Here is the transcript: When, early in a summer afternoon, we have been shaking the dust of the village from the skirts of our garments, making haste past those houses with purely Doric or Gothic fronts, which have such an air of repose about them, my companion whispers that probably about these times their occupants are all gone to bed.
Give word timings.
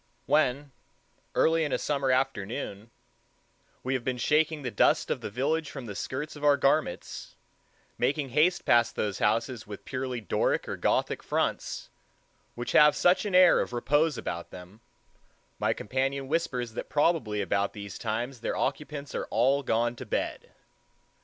When, 0.25 0.71
early 1.35 1.63
in 1.63 1.71
a 1.71 1.77
summer 1.77 2.09
afternoon, 2.09 2.89
we 3.83 3.93
have 3.93 4.03
been 4.03 4.17
shaking 4.17 4.63
the 4.63 4.71
dust 4.71 5.11
of 5.11 5.21
the 5.21 5.29
village 5.29 5.69
from 5.69 5.85
the 5.85 5.93
skirts 5.93 6.35
of 6.35 6.43
our 6.43 6.57
garments, 6.57 7.35
making 7.99 8.29
haste 8.29 8.65
past 8.65 8.95
those 8.95 9.19
houses 9.19 9.67
with 9.67 9.85
purely 9.85 10.19
Doric 10.19 10.67
or 10.67 10.75
Gothic 10.75 11.21
fronts, 11.21 11.91
which 12.55 12.71
have 12.71 12.95
such 12.95 13.25
an 13.25 13.35
air 13.35 13.59
of 13.59 13.73
repose 13.73 14.17
about 14.17 14.49
them, 14.49 14.81
my 15.59 15.71
companion 15.71 16.27
whispers 16.27 16.73
that 16.73 16.89
probably 16.89 17.39
about 17.39 17.73
these 17.73 17.99
times 17.99 18.39
their 18.41 18.57
occupants 18.57 19.13
are 19.13 19.25
all 19.25 19.61
gone 19.61 19.95
to 19.97 20.05
bed. 20.07 20.49